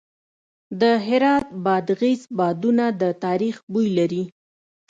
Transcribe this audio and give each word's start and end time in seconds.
د 0.81 0.83
هرات 1.07 1.47
بادغیس 1.65 2.21
بادونه 2.37 2.85
د 3.01 3.03
تاریخ 3.25 3.55
بوی 3.71 3.87
لري. 3.97 4.23